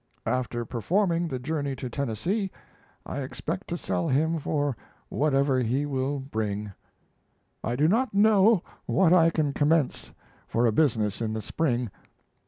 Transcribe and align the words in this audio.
After 0.25 0.65
performing 0.65 1.27
the 1.27 1.37
journey 1.37 1.75
to 1.75 1.87
Tennessee, 1.87 2.49
I 3.05 3.21
expect 3.21 3.67
to 3.67 3.77
sell 3.77 4.07
him 4.09 4.39
for 4.39 4.75
whatever 5.09 5.59
he 5.59 5.85
will 5.85 6.17
bring. 6.17 6.71
I 7.63 7.75
do 7.75 7.87
not 7.87 8.11
know 8.11 8.63
what 8.87 9.13
I 9.13 9.29
can 9.29 9.53
commence 9.53 10.11
for 10.47 10.65
a 10.65 10.71
business 10.71 11.21
in 11.21 11.33
the 11.33 11.39
spring. 11.41 11.91